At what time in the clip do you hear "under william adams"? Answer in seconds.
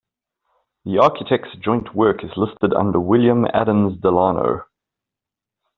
2.73-3.99